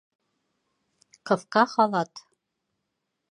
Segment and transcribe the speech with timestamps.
[1.31, 2.25] Ҡыҫҡа халат.